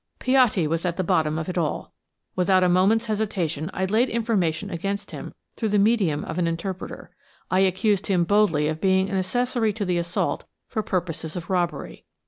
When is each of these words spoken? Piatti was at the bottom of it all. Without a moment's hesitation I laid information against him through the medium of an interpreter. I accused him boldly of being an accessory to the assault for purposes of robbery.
Piatti 0.17 0.65
was 0.65 0.83
at 0.83 0.97
the 0.97 1.03
bottom 1.03 1.37
of 1.37 1.47
it 1.47 1.59
all. 1.59 1.93
Without 2.35 2.63
a 2.63 2.69
moment's 2.69 3.05
hesitation 3.05 3.69
I 3.71 3.85
laid 3.85 4.09
information 4.09 4.71
against 4.71 5.11
him 5.11 5.35
through 5.55 5.69
the 5.69 5.77
medium 5.77 6.25
of 6.25 6.39
an 6.39 6.47
interpreter. 6.47 7.11
I 7.51 7.59
accused 7.59 8.07
him 8.07 8.23
boldly 8.23 8.67
of 8.67 8.81
being 8.81 9.11
an 9.11 9.17
accessory 9.17 9.71
to 9.73 9.85
the 9.85 9.99
assault 9.99 10.45
for 10.67 10.81
purposes 10.81 11.35
of 11.35 11.51
robbery. 11.51 12.05